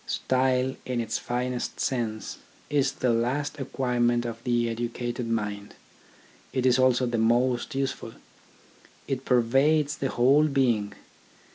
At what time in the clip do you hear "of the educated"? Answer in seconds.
4.25-5.27